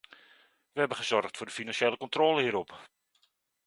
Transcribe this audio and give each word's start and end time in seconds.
We 0.71 0.79
hebben 0.79 0.97
gezorgd 0.97 1.37
voor 1.37 1.45
de 1.45 1.51
financiële 1.51 1.97
controle 1.97 2.41
hierop. 2.41 2.89